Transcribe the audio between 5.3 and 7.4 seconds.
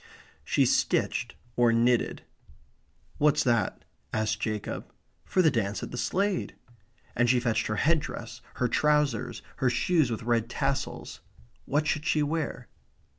the dance at the Slade." And she